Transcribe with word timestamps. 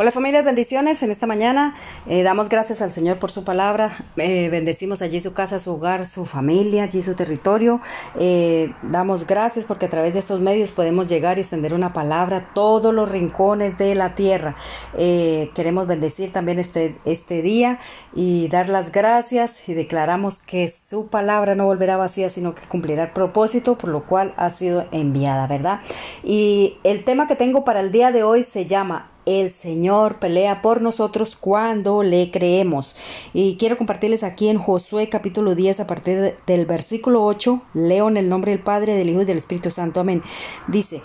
Hola 0.00 0.12
familias, 0.12 0.46
bendiciones 0.46 1.02
en 1.02 1.10
esta 1.10 1.26
mañana. 1.26 1.74
Eh, 2.06 2.22
damos 2.22 2.48
gracias 2.48 2.80
al 2.80 2.90
Señor 2.90 3.18
por 3.18 3.30
su 3.30 3.44
palabra. 3.44 3.98
Eh, 4.16 4.48
bendecimos 4.48 5.02
allí 5.02 5.20
su 5.20 5.34
casa, 5.34 5.60
su 5.60 5.74
hogar, 5.74 6.06
su 6.06 6.24
familia, 6.24 6.84
allí 6.84 7.02
su 7.02 7.14
territorio. 7.14 7.82
Eh, 8.18 8.72
damos 8.80 9.26
gracias 9.26 9.66
porque 9.66 9.84
a 9.84 9.88
través 9.90 10.14
de 10.14 10.20
estos 10.20 10.40
medios 10.40 10.72
podemos 10.72 11.06
llegar 11.06 11.36
y 11.36 11.42
extender 11.42 11.74
una 11.74 11.92
palabra 11.92 12.36
a 12.38 12.54
todos 12.54 12.94
los 12.94 13.10
rincones 13.10 13.76
de 13.76 13.94
la 13.94 14.14
tierra. 14.14 14.56
queremos 14.96 15.86
bendecir 15.86 16.32
también 16.32 16.58
este, 16.58 16.96
este 17.04 17.42
día 17.42 17.78
y 18.14 18.48
dar 18.48 18.70
las 18.70 18.92
gracias 18.92 19.68
y 19.68 19.74
declaramos 19.74 20.38
que 20.38 20.70
su 20.70 21.08
palabra 21.08 21.54
no 21.54 21.66
volverá 21.66 21.98
vacía, 21.98 22.30
sino 22.30 22.54
que 22.54 22.66
cumplirá 22.68 23.04
el 23.04 23.10
propósito 23.10 23.76
por 23.76 23.90
lo 23.90 24.06
cual 24.06 24.32
ha 24.38 24.48
sido 24.48 24.86
enviada, 24.92 25.46
¿verdad? 25.46 25.80
Y 26.24 26.78
el 26.84 27.04
tema 27.04 27.28
que 27.28 27.36
tengo 27.36 27.66
para 27.66 27.80
el 27.80 27.92
día 27.92 28.12
de 28.12 28.22
hoy 28.22 28.44
se 28.44 28.64
llama 28.64 29.09
el 29.26 29.50
Señor 29.50 30.18
pelea 30.18 30.62
por 30.62 30.82
nosotros 30.82 31.36
cuando 31.36 32.02
le 32.02 32.30
creemos. 32.30 32.96
Y 33.32 33.56
quiero 33.56 33.76
compartirles 33.76 34.22
aquí 34.22 34.48
en 34.48 34.58
Josué 34.58 35.08
capítulo 35.08 35.54
10 35.54 35.80
a 35.80 35.86
partir 35.86 36.36
del 36.46 36.66
versículo 36.66 37.24
8, 37.24 37.62
leo 37.74 38.08
en 38.08 38.16
el 38.16 38.28
nombre 38.28 38.52
del 38.52 38.62
Padre, 38.62 38.94
del 38.94 39.10
Hijo 39.10 39.22
y 39.22 39.26
del 39.26 39.38
Espíritu 39.38 39.70
Santo. 39.70 40.00
Amén. 40.00 40.22
Dice, 40.68 41.02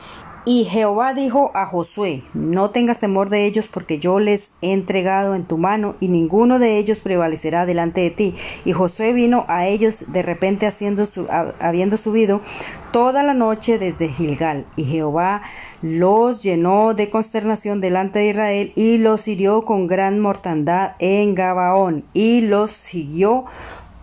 y 0.48 0.66
Jehová 0.66 1.16
dijo 1.16 1.50
a 1.56 1.66
Josué, 1.66 2.24
no 2.36 2.70
tengas 2.70 3.00
temor 3.00 3.30
de 3.30 3.46
ellos 3.46 3.68
porque 3.68 3.98
yo 3.98 4.20
les 4.20 4.54
he 4.62 4.74
entregado 4.74 5.34
en 5.34 5.46
tu 5.46 5.58
mano 5.58 5.96
y 6.00 6.08
ninguno 6.08 6.60
de 6.60 6.78
ellos 6.78 7.00
prevalecerá 7.00 7.66
delante 7.66 8.02
de 8.02 8.12
ti. 8.12 8.36
Y 8.64 8.72
Josué 8.72 9.12
vino 9.12 9.46
a 9.48 9.66
ellos 9.66 10.06
de 10.08 10.22
repente 10.22 10.68
haciendo 10.68 11.08
habiendo 11.60 11.98
subido 11.98 12.42
toda 12.92 13.24
la 13.24 13.34
noche 13.34 13.80
desde 13.80 14.08
Gilgal. 14.08 14.66
Y 14.76 14.84
Jehová 14.84 15.42
los 15.82 16.44
llenó 16.44 16.94
de 16.94 17.10
consternación 17.10 17.82
delante 17.82 18.20
de 18.20 18.30
Israel 18.30 18.72
y 18.76 19.00
los 19.00 19.28
hirió 19.28 19.66
con 19.66 19.88
gran 19.88 20.20
mortandad 20.20 20.92
en 21.00 21.34
Gabaón 21.34 22.04
y 22.14 22.42
los 22.42 22.72
siguió 22.72 23.46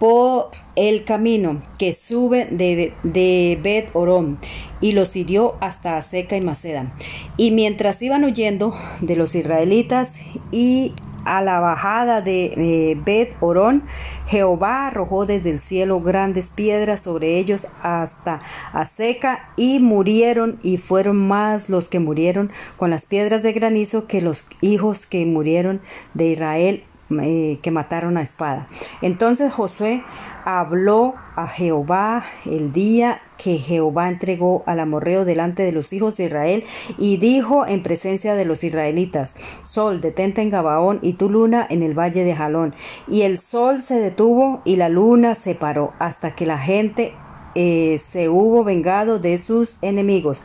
por 0.02 0.50
el 0.74 1.04
camino 1.04 1.62
que 1.78 1.94
sube 1.94 2.46
de, 2.46 2.92
de 3.04 3.56
Bet 3.62 3.90
Orom 3.92 4.38
y 4.80 4.92
los 4.92 5.14
hirió 5.14 5.54
hasta 5.60 6.02
Seca 6.02 6.36
y 6.36 6.40
Maceda. 6.40 6.92
Y 7.36 7.52
mientras 7.52 8.02
iban 8.02 8.24
huyendo 8.24 8.74
de 9.00 9.14
los 9.14 9.36
israelitas 9.36 10.16
y 10.50 10.92
a 11.24 11.40
la 11.40 11.60
bajada 11.60 12.20
de 12.20 12.98
Bet 13.04 13.36
Orón, 13.38 13.84
Jehová 14.26 14.88
arrojó 14.88 15.24
desde 15.24 15.50
el 15.50 15.60
cielo 15.60 16.00
grandes 16.00 16.48
piedras 16.48 17.02
sobre 17.02 17.38
ellos 17.38 17.68
hasta 17.80 18.40
Seca 18.86 19.50
y 19.56 19.78
murieron 19.78 20.58
y 20.64 20.78
fueron 20.78 21.16
más 21.16 21.68
los 21.68 21.88
que 21.88 22.00
murieron 22.00 22.50
con 22.76 22.90
las 22.90 23.06
piedras 23.06 23.44
de 23.44 23.52
granizo 23.52 24.08
que 24.08 24.20
los 24.20 24.48
hijos 24.62 25.06
que 25.06 25.24
murieron 25.26 25.80
de 26.14 26.26
Israel 26.26 26.82
eh, 27.20 27.58
que 27.62 27.70
mataron 27.70 28.16
a 28.16 28.22
espada. 28.22 28.68
Entonces 29.00 29.52
Josué 29.52 30.02
habló 30.44 31.14
a 31.36 31.46
Jehová 31.46 32.24
el 32.44 32.72
día 32.72 33.20
que 33.38 33.58
Jehová 33.58 34.08
entregó 34.08 34.62
al 34.66 34.80
amorreo 34.80 35.24
delante 35.24 35.62
de 35.62 35.72
los 35.72 35.92
hijos 35.92 36.16
de 36.16 36.26
Israel 36.26 36.64
y 36.98 37.16
dijo 37.16 37.66
en 37.66 37.82
presencia 37.82 38.34
de 38.34 38.44
los 38.44 38.62
israelitas, 38.62 39.36
Sol, 39.64 40.00
detente 40.00 40.42
en 40.42 40.50
Gabaón 40.50 40.98
y 41.02 41.14
tu 41.14 41.28
luna 41.28 41.66
en 41.68 41.82
el 41.82 41.98
valle 41.98 42.24
de 42.24 42.34
Jalón. 42.34 42.74
Y 43.08 43.22
el 43.22 43.38
sol 43.38 43.82
se 43.82 43.98
detuvo 43.98 44.62
y 44.64 44.76
la 44.76 44.88
luna 44.88 45.34
se 45.34 45.54
paró 45.54 45.92
hasta 45.98 46.34
que 46.34 46.46
la 46.46 46.58
gente 46.58 47.14
eh, 47.54 48.00
se 48.04 48.28
hubo 48.28 48.64
vengado 48.64 49.18
de 49.18 49.38
sus 49.38 49.78
enemigos. 49.82 50.44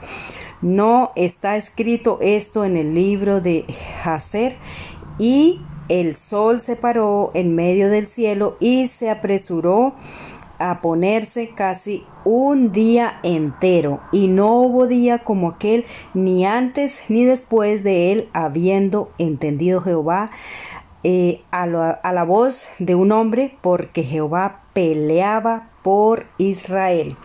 No 0.62 1.12
está 1.16 1.56
escrito 1.56 2.18
esto 2.22 2.66
en 2.66 2.78
el 2.78 2.96
libro 2.96 3.42
de 3.42 3.66
Hazer 4.04 4.56
y 5.20 5.62
el 5.90 6.16
sol 6.16 6.62
se 6.62 6.76
paró 6.76 7.32
en 7.34 7.56
medio 7.56 7.90
del 7.90 8.08
cielo 8.08 8.58
y 8.60 8.88
se 8.88 9.10
apresuró 9.10 9.94
a 10.60 10.82
ponerse 10.82 11.50
casi 11.50 12.04
un 12.26 12.72
día 12.72 13.20
entero, 13.24 14.02
y 14.12 14.28
no 14.28 14.56
hubo 14.56 14.88
día 14.88 15.20
como 15.20 15.50
aquel, 15.50 15.86
ni 16.14 16.46
antes 16.46 17.00
ni 17.10 17.24
después 17.24 17.84
de 17.84 18.12
él, 18.12 18.30
habiendo 18.34 19.12
entendido 19.18 19.82
Jehová 19.82 20.32
eh, 21.04 21.42
a, 21.52 21.64
a 21.64 22.14
la 22.14 22.24
voz 22.24 22.68
de 22.80 22.96
un 22.96 23.12
hombre, 23.12 23.56
porque 23.62 24.04
Jehová 24.04 24.64
peleaba 24.74 25.70
por 25.84 26.26
Israel. 26.38 27.16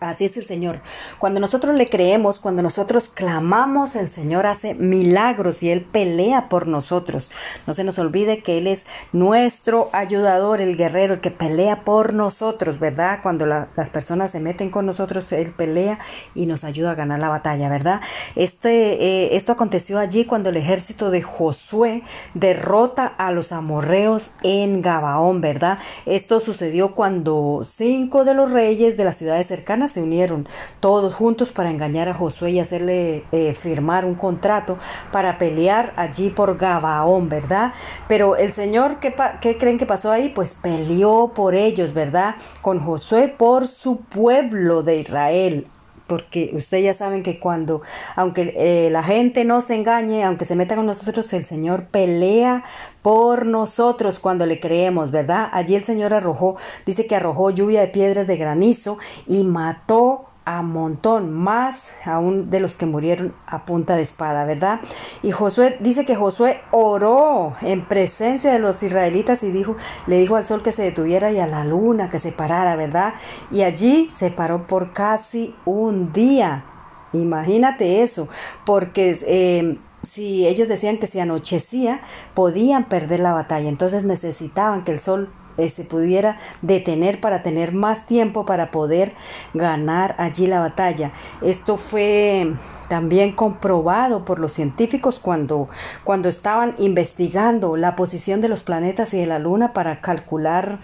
Así 0.00 0.24
es 0.24 0.38
el 0.38 0.46
Señor. 0.46 0.80
Cuando 1.18 1.40
nosotros 1.40 1.76
le 1.76 1.86
creemos, 1.86 2.40
cuando 2.40 2.62
nosotros 2.62 3.10
clamamos, 3.12 3.96
el 3.96 4.08
Señor 4.08 4.46
hace 4.46 4.72
milagros 4.72 5.62
y 5.62 5.70
Él 5.70 5.82
pelea 5.82 6.48
por 6.48 6.66
nosotros. 6.66 7.30
No 7.66 7.74
se 7.74 7.84
nos 7.84 7.98
olvide 7.98 8.42
que 8.42 8.56
Él 8.56 8.66
es 8.66 8.86
nuestro 9.12 9.90
ayudador, 9.92 10.62
el 10.62 10.78
guerrero, 10.78 11.14
el 11.14 11.20
que 11.20 11.30
pelea 11.30 11.84
por 11.84 12.14
nosotros, 12.14 12.78
¿verdad? 12.78 13.20
Cuando 13.22 13.44
las 13.44 13.90
personas 13.92 14.30
se 14.30 14.40
meten 14.40 14.70
con 14.70 14.86
nosotros, 14.86 15.30
Él 15.32 15.50
pelea 15.50 15.98
y 16.34 16.46
nos 16.46 16.64
ayuda 16.64 16.92
a 16.92 16.94
ganar 16.94 17.18
la 17.18 17.28
batalla, 17.28 17.68
¿verdad? 17.68 18.00
Este, 18.36 19.04
eh, 19.04 19.36
esto 19.36 19.52
aconteció 19.52 19.98
allí 19.98 20.24
cuando 20.24 20.48
el 20.48 20.56
ejército 20.56 21.10
de 21.10 21.20
Josué 21.20 22.04
derrota 22.32 23.06
a 23.06 23.32
los 23.32 23.52
amorreos 23.52 24.32
en 24.42 24.80
Gabaón, 24.80 25.42
¿verdad? 25.42 25.78
Esto 26.06 26.40
sucedió 26.40 26.94
cuando 26.94 27.64
cinco 27.66 28.24
de 28.24 28.32
los 28.32 28.50
reyes 28.50 28.96
de 28.96 29.04
las 29.04 29.18
ciudades 29.18 29.46
cercanas 29.46 29.89
se 29.90 30.02
unieron 30.02 30.48
todos 30.80 31.14
juntos 31.14 31.50
para 31.50 31.70
engañar 31.70 32.08
a 32.08 32.14
Josué 32.14 32.52
y 32.52 32.60
hacerle 32.60 33.24
eh, 33.32 33.54
firmar 33.54 34.04
un 34.04 34.14
contrato 34.14 34.78
para 35.12 35.38
pelear 35.38 35.92
allí 35.96 36.30
por 36.30 36.56
Gabaón, 36.56 37.28
¿verdad? 37.28 37.72
Pero 38.08 38.36
el 38.36 38.52
Señor, 38.52 39.00
¿qué, 39.00 39.14
¿qué 39.40 39.58
creen 39.58 39.78
que 39.78 39.86
pasó 39.86 40.10
ahí? 40.10 40.28
Pues 40.28 40.54
peleó 40.54 41.32
por 41.34 41.54
ellos, 41.54 41.92
¿verdad? 41.92 42.36
Con 42.62 42.80
Josué 42.80 43.28
por 43.28 43.66
su 43.66 44.00
pueblo 44.00 44.82
de 44.82 44.96
Israel 44.96 45.66
porque 46.10 46.50
ustedes 46.54 46.82
ya 46.82 46.92
saben 46.92 47.22
que 47.22 47.38
cuando, 47.38 47.82
aunque 48.16 48.52
eh, 48.56 48.90
la 48.90 49.04
gente 49.04 49.44
no 49.44 49.62
se 49.62 49.76
engañe, 49.76 50.24
aunque 50.24 50.44
se 50.44 50.56
meta 50.56 50.74
con 50.74 50.84
nosotros, 50.84 51.32
el 51.34 51.44
Señor 51.44 51.84
pelea 51.84 52.64
por 53.00 53.46
nosotros 53.46 54.18
cuando 54.18 54.44
le 54.44 54.58
creemos, 54.58 55.12
¿verdad? 55.12 55.48
Allí 55.52 55.76
el 55.76 55.84
Señor 55.84 56.12
arrojó, 56.12 56.56
dice 56.84 57.06
que 57.06 57.14
arrojó 57.14 57.50
lluvia 57.50 57.82
de 57.82 57.86
piedras 57.86 58.26
de 58.26 58.36
granizo 58.36 58.98
y 59.28 59.44
mató 59.44 60.19
a 60.50 60.62
montón, 60.62 61.32
más 61.32 61.92
aún 62.04 62.50
de 62.50 62.58
los 62.58 62.74
que 62.74 62.84
murieron 62.84 63.32
a 63.46 63.64
punta 63.64 63.94
de 63.94 64.02
espada, 64.02 64.44
¿verdad? 64.44 64.80
Y 65.22 65.30
Josué 65.30 65.76
dice 65.78 66.04
que 66.04 66.16
Josué 66.16 66.60
oró 66.72 67.54
en 67.62 67.84
presencia 67.84 68.52
de 68.52 68.58
los 68.58 68.82
israelitas 68.82 69.44
y 69.44 69.52
dijo, 69.52 69.76
le 70.08 70.18
dijo 70.18 70.34
al 70.34 70.46
sol 70.46 70.64
que 70.64 70.72
se 70.72 70.82
detuviera 70.82 71.30
y 71.30 71.38
a 71.38 71.46
la 71.46 71.64
luna 71.64 72.10
que 72.10 72.18
se 72.18 72.32
parara, 72.32 72.74
¿verdad? 72.74 73.14
Y 73.52 73.62
allí 73.62 74.10
se 74.12 74.30
paró 74.32 74.66
por 74.66 74.92
casi 74.92 75.54
un 75.64 76.12
día. 76.12 76.64
Imagínate 77.12 78.02
eso, 78.02 78.28
porque 78.64 79.16
eh, 79.26 79.78
si 80.02 80.48
ellos 80.48 80.66
decían 80.66 80.98
que 80.98 81.06
si 81.06 81.20
anochecía, 81.20 82.00
podían 82.34 82.88
perder 82.88 83.20
la 83.20 83.32
batalla, 83.32 83.68
entonces 83.68 84.02
necesitaban 84.02 84.82
que 84.82 84.90
el 84.90 85.00
sol 85.00 85.30
eh, 85.60 85.68
se 85.68 85.84
pudiera 85.84 86.38
detener 86.62 87.20
para 87.20 87.42
tener 87.42 87.72
más 87.72 88.06
tiempo 88.06 88.46
para 88.46 88.70
poder 88.70 89.12
ganar 89.52 90.14
allí 90.18 90.46
la 90.46 90.58
batalla. 90.58 91.12
Esto 91.42 91.76
fue 91.76 92.54
también 92.88 93.32
comprobado 93.32 94.24
por 94.24 94.38
los 94.38 94.52
científicos 94.52 95.20
cuando, 95.20 95.68
cuando 96.02 96.30
estaban 96.30 96.74
investigando 96.78 97.76
la 97.76 97.94
posición 97.94 98.40
de 98.40 98.48
los 98.48 98.62
planetas 98.62 99.12
y 99.12 99.18
de 99.18 99.26
la 99.26 99.38
luna 99.38 99.74
para 99.74 100.00
calcular 100.00 100.78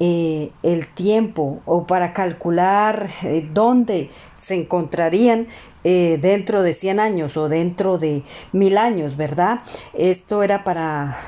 eh, 0.00 0.50
el 0.62 0.88
tiempo 0.88 1.60
o 1.66 1.86
para 1.86 2.14
calcular 2.14 3.10
eh, 3.22 3.46
dónde 3.52 4.10
se 4.36 4.54
encontrarían 4.54 5.46
dentro 5.84 6.62
de 6.62 6.74
100 6.74 7.00
años 7.00 7.36
o 7.36 7.48
dentro 7.48 7.98
de 7.98 8.22
mil 8.52 8.78
años, 8.78 9.16
¿verdad? 9.16 9.62
Esto 9.94 10.44
era 10.44 10.62
para 10.62 11.18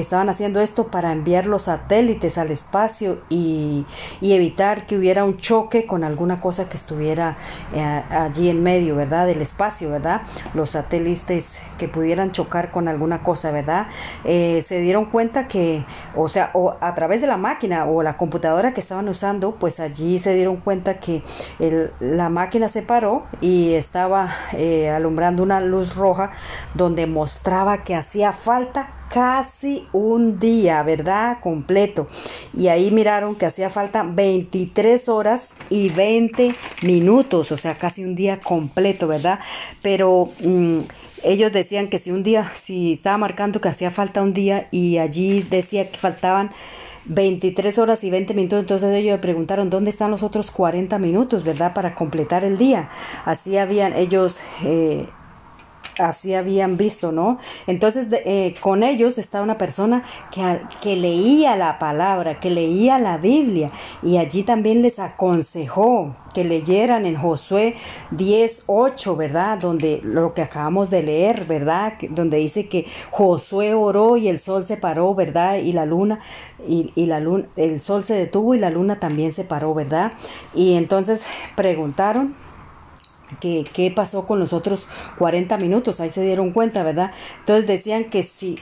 estaban 0.00 0.28
haciendo 0.28 0.60
esto 0.60 0.88
para 0.88 1.12
enviar 1.12 1.46
los 1.46 1.62
satélites 1.62 2.38
al 2.38 2.50
espacio 2.50 3.18
y, 3.28 3.86
evitar 4.20 4.86
que 4.86 4.96
hubiera 4.96 5.24
un 5.24 5.36
choque 5.36 5.84
con 5.84 6.04
alguna 6.04 6.40
cosa 6.40 6.68
que 6.70 6.78
estuviera 6.78 7.36
eh, 7.74 7.82
allí 7.82 8.48
en 8.48 8.62
medio, 8.62 8.96
¿verdad? 8.96 9.26
Del 9.26 9.42
espacio, 9.42 9.90
¿verdad? 9.90 10.22
Los 10.54 10.70
satélites 10.70 11.58
que 11.78 11.86
pudieran 11.86 12.32
chocar 12.32 12.70
con 12.70 12.88
alguna 12.88 13.22
cosa, 13.22 13.50
¿verdad? 13.50 13.88
Eh, 14.24 14.64
se 14.66 14.80
dieron 14.80 15.04
cuenta 15.06 15.48
que, 15.48 15.84
o 16.16 16.28
sea, 16.28 16.50
o 16.54 16.76
a 16.80 16.94
través 16.94 17.20
de 17.20 17.26
la 17.26 17.36
máquina 17.36 17.84
o 17.84 18.02
la 18.02 18.16
computadora 18.16 18.72
que 18.72 18.80
estaban 18.80 19.06
usando, 19.08 19.56
pues 19.56 19.80
allí 19.80 20.18
se 20.18 20.34
dieron 20.34 20.56
cuenta 20.56 20.98
que 20.98 21.22
la 22.00 22.30
máquina 22.30 22.70
se 22.70 22.80
paró 22.80 23.24
y 23.42 23.74
estaba 23.74 24.34
eh, 24.54 24.88
alumbrando 24.88 25.42
una 25.42 25.60
luz 25.60 25.94
roja 25.94 26.32
donde 26.74 27.06
mostraba 27.06 27.84
que 27.84 27.94
hacía 27.94 28.32
falta 28.32 28.88
casi 29.12 29.86
un 29.92 30.38
día, 30.38 30.82
¿verdad? 30.82 31.38
Completo. 31.40 32.08
Y 32.56 32.68
ahí 32.68 32.90
miraron 32.90 33.34
que 33.34 33.46
hacía 33.46 33.68
falta 33.70 34.02
23 34.02 35.08
horas 35.08 35.54
y 35.68 35.90
20 35.90 36.54
minutos, 36.82 37.52
o 37.52 37.56
sea, 37.56 37.76
casi 37.76 38.04
un 38.04 38.14
día 38.14 38.40
completo, 38.40 39.06
¿verdad? 39.06 39.40
Pero... 39.82 40.30
Mm, 40.40 40.78
ellos 41.24 41.52
decían 41.52 41.88
que 41.88 42.00
si 42.00 42.10
un 42.10 42.24
día, 42.24 42.50
si 42.52 42.90
estaba 42.90 43.16
marcando 43.16 43.60
que 43.60 43.68
hacía 43.68 43.92
falta 43.92 44.22
un 44.22 44.34
día 44.34 44.66
y 44.72 44.98
allí 44.98 45.42
decía 45.42 45.88
que 45.88 45.96
faltaban 45.96 46.50
23 47.04 47.78
horas 47.78 48.02
y 48.02 48.10
20 48.10 48.34
minutos, 48.34 48.58
entonces 48.58 48.92
ellos 48.92 49.20
preguntaron 49.20 49.70
dónde 49.70 49.90
están 49.90 50.10
los 50.10 50.24
otros 50.24 50.50
40 50.50 50.98
minutos, 50.98 51.44
¿verdad? 51.44 51.74
Para 51.74 51.94
completar 51.94 52.44
el 52.44 52.58
día. 52.58 52.90
Así 53.24 53.56
habían 53.56 53.92
ellos... 53.94 54.40
Eh, 54.64 55.06
así 55.98 56.34
habían 56.34 56.76
visto, 56.76 57.12
¿no? 57.12 57.38
Entonces 57.66 58.06
eh, 58.10 58.54
con 58.60 58.82
ellos 58.82 59.18
estaba 59.18 59.44
una 59.44 59.58
persona 59.58 60.04
que, 60.30 60.60
que, 60.80 60.96
leía 60.96 61.56
la 61.56 61.78
palabra, 61.78 62.40
que 62.40 62.50
leía 62.50 62.98
la 62.98 63.16
Biblia 63.18 63.70
y 64.02 64.16
allí 64.16 64.42
también 64.42 64.82
les 64.82 64.98
aconsejó 64.98 66.14
que 66.32 66.44
leyeran 66.44 67.04
en 67.06 67.16
Josué 67.16 67.74
10.8, 68.12 69.16
¿verdad? 69.16 69.58
Donde 69.58 70.00
lo 70.02 70.34
que 70.34 70.42
acabamos 70.42 70.90
de 70.90 71.02
leer, 71.02 71.44
¿verdad? 71.44 71.94
Donde 72.10 72.38
dice 72.38 72.68
que 72.68 72.86
Josué 73.10 73.74
oró 73.74 74.16
y 74.16 74.28
el 74.28 74.40
sol 74.40 74.66
se 74.66 74.76
paró, 74.76 75.14
¿verdad? 75.14 75.56
Y 75.56 75.72
la 75.72 75.84
luna, 75.84 76.20
y, 76.66 76.92
y 76.94 77.06
la 77.06 77.20
luna, 77.20 77.46
el 77.56 77.80
sol 77.80 78.02
se 78.02 78.14
detuvo 78.14 78.54
y 78.54 78.58
la 78.58 78.70
luna 78.70 78.98
también 78.98 79.32
se 79.32 79.44
paró, 79.44 79.74
¿verdad? 79.74 80.12
Y 80.54 80.74
entonces 80.74 81.26
preguntaron 81.54 82.34
qué 83.40 83.92
pasó 83.94 84.26
con 84.26 84.38
los 84.38 84.52
otros 84.52 84.86
40 85.18 85.56
minutos, 85.58 86.00
ahí 86.00 86.10
se 86.10 86.22
dieron 86.22 86.52
cuenta, 86.52 86.82
¿verdad? 86.82 87.12
Entonces 87.40 87.66
decían 87.66 88.04
que 88.04 88.22
si 88.22 88.58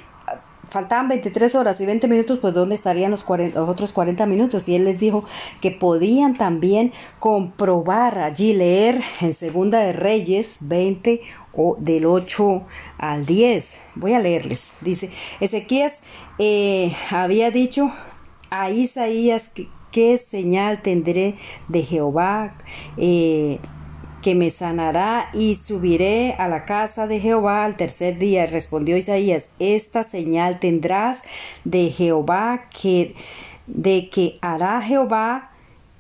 faltaban 0.71 1.09
23 1.09 1.55
horas 1.57 1.81
y 1.81 1.87
20 1.87 2.09
minutos, 2.09 2.39
pues 2.39 2.55
¿dónde 2.55 2.75
estarían 2.75 3.11
los, 3.11 3.25
otros 3.29 3.93
40 3.93 4.25
minutos? 4.27 4.69
Y 4.69 4.77
él 4.77 4.85
les 4.85 4.99
dijo 4.99 5.25
que 5.61 5.71
podían 5.71 6.35
también 6.35 6.93
comprobar 7.19 8.19
allí, 8.19 8.55
leer 8.55 9.03
en 9.21 9.35
Segunda 9.35 9.81
de 9.81 9.93
Reyes 9.93 10.57
20 10.61 11.21
o 11.53 11.77
del 11.79 12.07
8 12.07 12.63
al 12.99 13.27
10. 13.27 13.79
Voy 13.97 14.15
a 14.15 14.21
leerles. 14.21 14.71
Dice, 14.81 15.11
Ezequías 15.41 16.01
eh, 16.39 16.97
había 17.11 17.51
dicho 17.51 17.93
a 18.51 18.71
Isaías 18.71 19.49
que 19.49 19.69
qué 19.91 20.19
señal 20.19 20.83
tendré 20.83 21.37
de 21.69 21.83
Jehová. 21.83 22.55
Eh, 22.97 23.59
que 24.23 24.35
me 24.35 24.51
sanará 24.51 25.31
y 25.33 25.57
subiré 25.57 26.35
a 26.39 26.49
la 26.49 26.65
casa 26.65 27.07
de 27.07 27.21
Jehová 27.21 27.65
al 27.65 27.77
tercer 27.77 28.19
día. 28.19 28.47
Respondió 28.47 28.97
Isaías, 28.97 29.49
esta 29.59 30.05
señal 30.05 30.61
tendrás 30.61 31.23
de 31.65 31.91
Jehová 31.91 32.69
que 32.71 33.15
de 33.67 34.09
que 34.11 34.39
hará 34.41 34.81
Jehová 34.83 35.51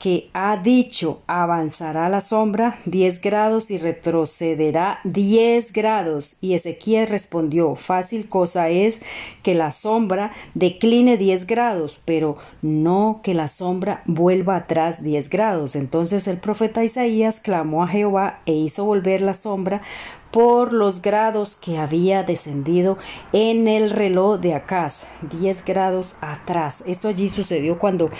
que 0.00 0.30
ha 0.32 0.56
dicho 0.56 1.20
avanzará 1.26 2.08
la 2.08 2.22
sombra 2.22 2.78
diez 2.86 3.20
grados 3.20 3.70
y 3.70 3.76
retrocederá 3.76 4.98
diez 5.04 5.72
grados. 5.74 6.36
Y 6.40 6.54
Ezequiel 6.54 7.06
respondió, 7.06 7.76
fácil 7.76 8.28
cosa 8.28 8.70
es 8.70 9.02
que 9.42 9.54
la 9.54 9.70
sombra 9.70 10.32
decline 10.54 11.18
diez 11.18 11.46
grados, 11.46 12.00
pero 12.06 12.38
no 12.62 13.20
que 13.22 13.34
la 13.34 13.48
sombra 13.48 14.02
vuelva 14.06 14.56
atrás 14.56 15.04
diez 15.04 15.28
grados. 15.28 15.76
Entonces 15.76 16.26
el 16.26 16.38
profeta 16.38 16.82
Isaías 16.82 17.38
clamó 17.38 17.84
a 17.84 17.88
Jehová 17.88 18.40
e 18.46 18.54
hizo 18.54 18.86
volver 18.86 19.20
la 19.20 19.34
sombra 19.34 19.82
por 20.30 20.72
los 20.72 21.02
grados 21.02 21.56
que 21.56 21.78
había 21.78 22.22
descendido 22.22 22.98
en 23.32 23.68
el 23.68 23.90
reloj 23.90 24.40
de 24.40 24.54
Acaz, 24.54 25.06
10 25.40 25.64
grados 25.64 26.16
atrás. 26.20 26.82
Esto 26.86 27.08
allí 27.08 27.28
sucedió 27.30 27.78
cuando, 27.78 28.10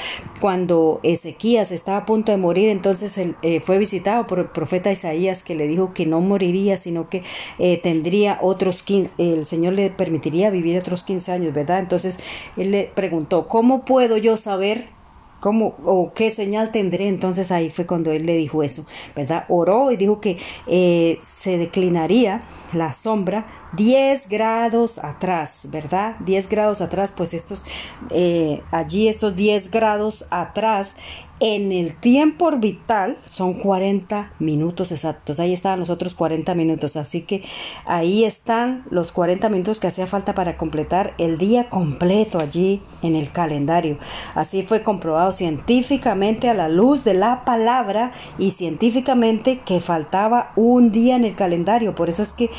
cuando 0.40 1.00
Ezequías 1.02 1.70
estaba 1.70 1.98
a 1.98 2.06
punto 2.06 2.32
de 2.32 2.38
morir, 2.38 2.68
entonces 2.68 3.16
él, 3.18 3.36
eh, 3.42 3.60
fue 3.60 3.78
visitado 3.78 4.26
por 4.26 4.38
el 4.38 4.46
profeta 4.46 4.92
Isaías 4.92 5.42
que 5.42 5.54
le 5.54 5.68
dijo 5.68 5.94
que 5.94 6.06
no 6.06 6.20
moriría, 6.20 6.76
sino 6.76 7.08
que 7.08 7.22
eh, 7.58 7.78
tendría 7.82 8.38
otros 8.40 8.82
15, 8.82 9.10
el 9.18 9.46
Señor 9.46 9.74
le 9.74 9.90
permitiría 9.90 10.50
vivir 10.50 10.78
otros 10.78 11.04
15 11.04 11.32
años, 11.32 11.54
¿verdad? 11.54 11.78
Entonces 11.78 12.18
él 12.56 12.72
le 12.72 12.90
preguntó, 12.94 13.48
¿cómo 13.48 13.84
puedo 13.84 14.16
yo 14.16 14.36
saber 14.36 15.00
¿Cómo 15.40 15.75
o 15.84 16.12
qué 16.14 16.31
señal 16.31 16.70
tendré? 16.70 17.08
Entonces 17.08 17.50
ahí 17.50 17.70
fue 17.70 17.87
cuando 17.87 18.12
él 18.12 18.26
le 18.26 18.37
dijo 18.37 18.62
eso, 18.62 18.87
¿verdad? 19.16 19.44
Oró 19.48 19.90
y 19.90 19.96
dijo 19.96 20.20
que 20.20 20.38
eh, 20.66 21.19
se 21.22 21.58
declinaría 21.58 22.42
la 22.72 22.92
sombra 22.92 23.59
10 23.76 24.28
grados 24.28 24.99
atrás, 24.99 25.62
¿verdad? 25.64 26.17
10 26.20 26.49
grados 26.49 26.81
atrás, 26.81 27.12
pues 27.17 27.34
estos, 27.34 27.64
eh, 28.11 28.62
allí 28.70 29.08
estos 29.08 29.37
10 29.37 29.70
grados 29.70 30.26
atrás 30.31 30.96
en 31.40 31.72
el 31.72 31.96
tiempo 31.96 32.44
orbital 32.44 33.17
son 33.25 33.55
40 33.55 34.32
minutos 34.38 34.93
exactos. 34.93 35.40
Ahí 35.40 35.55
estaban 35.55 35.81
los 35.81 35.88
otros 35.88 36.14
40 36.14 36.55
minutos. 36.55 36.96
Así 36.96 37.22
que 37.22 37.43
ahí 37.87 38.25
están 38.25 38.84
los 38.90 39.11
40 39.11 39.49
minutos 39.49 39.81
que 39.81 39.87
hacía 39.87 40.06
falta 40.06 40.34
para 40.34 40.58
completar 40.58 41.14
el 41.17 41.38
día 41.38 41.70
completo 41.70 42.38
allí 42.38 42.82
en 43.00 43.17
el 43.17 43.32
calendario. 43.32 43.99
Así 44.34 44.62
fue 44.62 44.82
comprobado 44.82 45.32
científicamente 45.32 46.50
a 46.50 46.55
la 46.55 46.69
luz 46.69 47.05
de 47.05 47.14
la 47.14 47.44
palabra 47.46 48.12
y 48.38 48.50
científicamente 48.50 49.61
que 49.61 49.81
faltaba 49.81 50.52
un 50.56 50.93
día 50.93 51.17
en 51.17 51.25
el 51.25 51.34
calendario. 51.34 51.94
Por 51.94 52.11
eso 52.11 52.22
es 52.22 52.34
que 52.34 52.50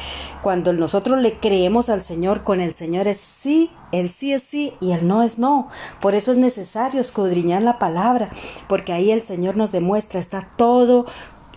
cuando 0.41 0.73
nosotros 0.73 1.00
le 1.05 1.39
creemos 1.39 1.89
al 1.89 2.03
Señor, 2.03 2.43
con 2.43 2.61
el 2.61 2.73
Señor 2.73 3.07
es 3.07 3.17
sí 3.17 3.71
el 3.91 4.09
sí 4.09 4.33
es 4.33 4.43
sí 4.43 4.73
y 4.79 4.91
el 4.91 5.07
no 5.07 5.23
es 5.23 5.37
no. 5.37 5.69
Por 6.01 6.15
eso 6.15 6.31
es 6.31 6.37
necesario 6.37 7.01
escudriñar 7.01 7.61
la 7.61 7.79
palabra, 7.79 8.29
porque 8.67 8.93
ahí 8.93 9.11
el 9.11 9.21
Señor 9.21 9.57
nos 9.57 9.71
demuestra, 9.71 10.19
está 10.19 10.49
todo 10.55 11.05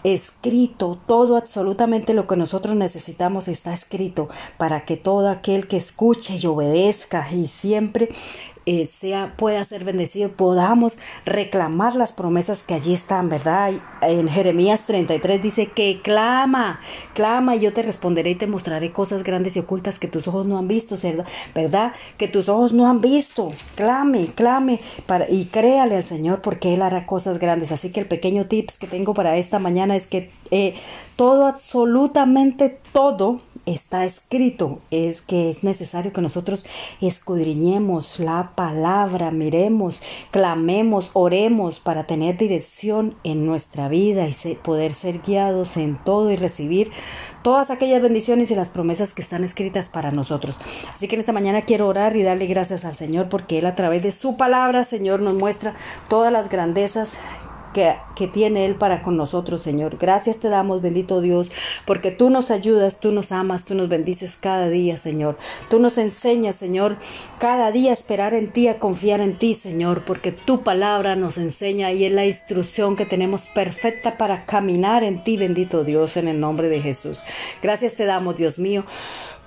escrito, 0.02 0.98
todo 1.06 1.36
absolutamente 1.36 2.12
lo 2.12 2.26
que 2.26 2.36
nosotros 2.36 2.76
necesitamos 2.76 3.48
está 3.48 3.72
escrito 3.72 4.28
para 4.58 4.84
que 4.84 4.98
todo 4.98 5.30
aquel 5.30 5.66
que 5.66 5.78
escuche 5.78 6.36
y 6.36 6.46
obedezca 6.46 7.26
y 7.32 7.46
siempre 7.46 8.10
eh, 8.66 8.86
sea, 8.86 9.34
pueda 9.36 9.64
ser 9.64 9.84
bendecido, 9.84 10.30
podamos 10.30 10.98
reclamar 11.26 11.96
las 11.96 12.12
promesas 12.12 12.62
que 12.62 12.74
allí 12.74 12.94
están, 12.94 13.28
¿verdad? 13.28 13.72
En 14.00 14.28
Jeremías 14.28 14.82
33 14.86 15.42
dice 15.42 15.66
que 15.66 16.00
clama, 16.02 16.80
clama 17.12 17.56
y 17.56 17.60
yo 17.60 17.72
te 17.72 17.82
responderé 17.82 18.30
y 18.30 18.34
te 18.34 18.46
mostraré 18.46 18.92
cosas 18.92 19.22
grandes 19.22 19.56
y 19.56 19.60
ocultas 19.60 19.98
que 19.98 20.08
tus 20.08 20.28
ojos 20.28 20.46
no 20.46 20.58
han 20.58 20.68
visto, 20.68 20.96
¿verdad? 21.54 21.92
Que 22.16 22.28
tus 22.28 22.48
ojos 22.48 22.72
no 22.72 22.88
han 22.88 23.00
visto. 23.00 23.52
Clame, 23.74 24.28
clame 24.34 24.80
para, 25.06 25.28
y 25.30 25.46
créale 25.46 25.96
al 25.96 26.04
Señor 26.04 26.40
porque 26.40 26.74
Él 26.74 26.82
hará 26.82 27.06
cosas 27.06 27.38
grandes. 27.38 27.72
Así 27.72 27.92
que 27.92 28.00
el 28.00 28.06
pequeño 28.06 28.46
tips 28.46 28.78
que 28.78 28.86
tengo 28.86 29.14
para 29.14 29.36
esta 29.36 29.58
mañana 29.58 29.96
es 29.96 30.06
que 30.06 30.30
eh, 30.54 30.76
todo, 31.16 31.48
absolutamente 31.48 32.78
todo, 32.92 33.40
está 33.66 34.04
escrito 34.04 34.80
es 34.90 35.22
que 35.22 35.48
es 35.48 35.64
necesario 35.64 36.12
que 36.12 36.20
nosotros 36.20 36.66
escudriñemos 37.00 38.20
la 38.20 38.52
palabra, 38.54 39.30
miremos, 39.30 40.02
clamemos, 40.30 41.10
oremos 41.14 41.80
para 41.80 42.04
tener 42.04 42.36
dirección 42.36 43.16
en 43.24 43.46
nuestra 43.46 43.88
vida 43.88 44.28
y 44.28 44.54
poder 44.56 44.94
ser 44.94 45.22
guiados 45.22 45.76
en 45.76 45.96
todo 46.04 46.30
y 46.30 46.36
recibir 46.36 46.92
todas 47.42 47.70
aquellas 47.70 48.02
bendiciones 48.02 48.50
y 48.50 48.54
las 48.54 48.70
promesas 48.70 49.14
que 49.14 49.22
están 49.22 49.44
escritas 49.44 49.88
para 49.88 50.10
nosotros. 50.10 50.60
Así 50.92 51.08
que 51.08 51.16
en 51.16 51.20
esta 51.20 51.32
mañana 51.32 51.62
quiero 51.62 51.88
orar 51.88 52.16
y 52.16 52.22
darle 52.22 52.46
gracias 52.46 52.84
al 52.84 52.96
Señor 52.96 53.28
porque 53.28 53.58
Él 53.58 53.66
a 53.66 53.74
través 53.74 54.02
de 54.02 54.12
su 54.12 54.36
palabra, 54.36 54.84
Señor, 54.84 55.20
nos 55.20 55.34
muestra 55.34 55.74
todas 56.08 56.32
las 56.32 56.48
grandezas 56.48 57.18
que, 57.74 57.96
tiene 58.32 58.64
Él 58.64 58.76
para 58.76 59.02
con 59.02 59.18
nosotros, 59.18 59.60
Señor. 59.60 59.98
Gracias 59.98 60.38
te 60.38 60.48
damos, 60.48 60.80
bendito 60.80 61.20
Dios, 61.20 61.52
porque 61.84 62.10
tú 62.10 62.30
nos 62.30 62.50
ayudas, 62.50 63.00
tú 63.00 63.12
nos 63.12 63.32
amas, 63.32 63.66
tú 63.66 63.74
nos 63.74 63.90
bendices 63.90 64.38
cada 64.38 64.70
día, 64.70 64.96
Señor. 64.96 65.36
Tú 65.68 65.78
nos 65.78 65.98
enseñas, 65.98 66.56
Señor, 66.56 66.96
cada 67.38 67.70
día 67.70 67.90
a 67.90 67.94
esperar 67.94 68.32
en 68.32 68.50
ti, 68.50 68.68
a 68.68 68.78
confiar 68.78 69.20
en 69.20 69.38
ti, 69.38 69.52
Señor, 69.52 70.04
porque 70.06 70.32
tu 70.32 70.62
palabra 70.62 71.16
nos 71.16 71.36
enseña 71.36 71.92
y 71.92 72.06
es 72.06 72.12
la 72.12 72.24
instrucción 72.24 72.96
que 72.96 73.04
tenemos 73.04 73.46
perfecta 73.48 74.16
para 74.16 74.46
caminar 74.46 75.04
en 75.04 75.22
ti, 75.22 75.36
bendito 75.36 75.84
Dios, 75.84 76.16
en 76.16 76.28
el 76.28 76.40
nombre 76.40 76.68
de 76.68 76.80
Jesús. 76.80 77.22
Gracias 77.62 77.94
te 77.94 78.06
damos, 78.06 78.36
Dios 78.36 78.58
mío 78.58 78.84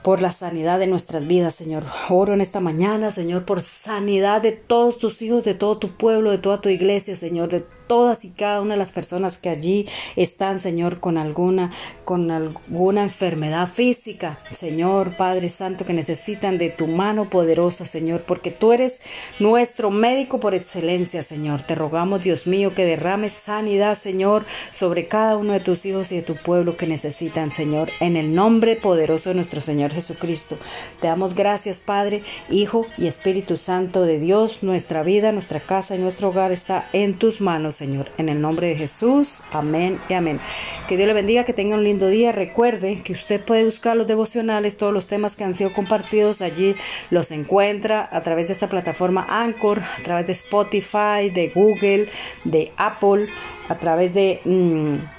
por 0.07 0.21
la 0.21 0.31
sanidad 0.31 0.79
de 0.79 0.87
nuestras 0.87 1.27
vidas, 1.27 1.53
Señor. 1.53 1.83
Oro 2.07 2.33
en 2.33 2.39
esta 2.39 2.61
mañana, 2.61 3.11
Señor, 3.11 3.43
por 3.43 3.61
sanidad 3.61 4.41
de 4.41 4.53
todos 4.53 4.99
tus 4.99 5.21
hijos, 5.21 5.43
de 5.43 5.53
todo 5.53 5.79
tu 5.79 5.97
pueblo, 5.97 6.31
de 6.31 6.37
toda 6.37 6.61
tu 6.61 6.69
iglesia, 6.69 7.17
Señor, 7.17 7.49
de 7.49 7.65
todas 7.87 8.23
y 8.23 8.29
cada 8.29 8.61
una 8.61 8.75
de 8.75 8.77
las 8.77 8.93
personas 8.93 9.37
que 9.37 9.49
allí 9.49 9.85
están, 10.15 10.61
Señor, 10.61 11.01
con 11.01 11.17
alguna, 11.17 11.71
con 12.05 12.31
alguna 12.31 13.03
enfermedad 13.03 13.67
física, 13.67 14.39
Señor, 14.55 15.17
Padre 15.17 15.49
Santo, 15.49 15.83
que 15.83 15.93
necesitan 15.93 16.57
de 16.57 16.69
tu 16.69 16.87
mano 16.87 17.29
poderosa, 17.29 17.85
Señor, 17.85 18.23
porque 18.23 18.51
tú 18.51 18.71
eres 18.71 19.01
nuestro 19.39 19.91
médico 19.91 20.39
por 20.39 20.53
excelencia, 20.53 21.21
Señor. 21.23 21.63
Te 21.63 21.75
rogamos, 21.75 22.21
Dios 22.21 22.47
mío, 22.47 22.73
que 22.73 22.85
derrames 22.85 23.33
sanidad, 23.33 23.97
Señor, 23.97 24.45
sobre 24.71 25.07
cada 25.07 25.35
uno 25.35 25.51
de 25.51 25.59
tus 25.59 25.85
hijos 25.85 26.13
y 26.13 26.17
de 26.17 26.21
tu 26.21 26.35
pueblo 26.35 26.77
que 26.77 26.87
necesitan, 26.87 27.51
Señor, 27.51 27.89
en 27.99 28.15
el 28.15 28.33
nombre 28.33 28.77
poderoso 28.77 29.29
de 29.29 29.35
nuestro 29.35 29.59
Señor 29.59 29.96
Jesucristo. 29.97 30.57
Te 31.01 31.07
damos 31.07 31.35
gracias, 31.35 31.79
Padre, 31.79 32.23
Hijo 32.49 32.85
y 32.97 33.07
Espíritu 33.07 33.57
Santo 33.57 34.03
de 34.03 34.19
Dios. 34.19 34.63
Nuestra 34.63 35.03
vida, 35.03 35.31
nuestra 35.31 35.59
casa 35.59 35.95
y 35.95 35.99
nuestro 35.99 36.29
hogar 36.29 36.51
está 36.51 36.87
en 36.93 37.17
tus 37.17 37.41
manos, 37.41 37.75
Señor. 37.75 38.11
En 38.17 38.29
el 38.29 38.39
nombre 38.39 38.67
de 38.67 38.75
Jesús. 38.75 39.41
Amén 39.51 39.99
y 40.09 40.13
amén. 40.13 40.39
Que 40.87 40.97
Dios 40.97 41.07
le 41.07 41.13
bendiga, 41.13 41.45
que 41.45 41.53
tenga 41.53 41.75
un 41.75 41.83
lindo 41.83 42.07
día. 42.07 42.31
Recuerde 42.31 43.01
que 43.03 43.13
usted 43.13 43.41
puede 43.43 43.65
buscar 43.65 43.97
los 43.97 44.07
devocionales, 44.07 44.77
todos 44.77 44.93
los 44.93 45.07
temas 45.07 45.35
que 45.35 45.43
han 45.43 45.55
sido 45.55 45.73
compartidos 45.73 46.41
allí 46.41 46.75
los 47.09 47.31
encuentra 47.31 48.07
a 48.11 48.21
través 48.21 48.47
de 48.47 48.53
esta 48.53 48.69
plataforma 48.69 49.25
Anchor, 49.29 49.79
a 49.79 50.03
través 50.03 50.27
de 50.27 50.33
Spotify, 50.33 51.29
de 51.33 51.51
Google, 51.53 52.07
de 52.43 52.71
Apple, 52.77 53.27
a 53.69 53.75
través 53.75 54.13
de... 54.13 54.39
Mm, 54.45 55.16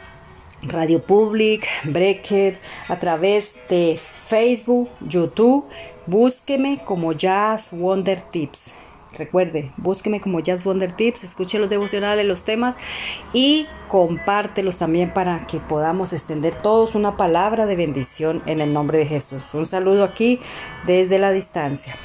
Radio 0.62 1.00
Public, 1.00 1.66
Breakit, 1.84 2.56
a 2.88 2.96
través 2.98 3.54
de 3.68 3.98
Facebook, 3.98 4.88
YouTube. 5.00 5.64
Búsqueme 6.06 6.80
como 6.84 7.12
Jazz 7.12 7.70
Wonder 7.72 8.20
Tips. 8.20 8.74
Recuerde, 9.16 9.72
búsqueme 9.76 10.20
como 10.20 10.40
Jazz 10.40 10.64
Wonder 10.64 10.92
Tips, 10.92 11.24
escuche 11.24 11.58
los 11.58 11.70
devocionales, 11.70 12.26
los 12.26 12.42
temas 12.44 12.76
y 13.32 13.66
compártelos 13.88 14.76
también 14.76 15.14
para 15.14 15.46
que 15.46 15.58
podamos 15.60 16.12
extender 16.12 16.54
todos 16.54 16.94
una 16.94 17.16
palabra 17.16 17.64
de 17.66 17.74
bendición 17.74 18.42
en 18.46 18.60
el 18.60 18.72
nombre 18.74 18.98
de 18.98 19.06
Jesús. 19.06 19.54
Un 19.54 19.66
saludo 19.66 20.04
aquí 20.04 20.40
desde 20.86 21.18
la 21.18 21.30
distancia. 21.30 21.96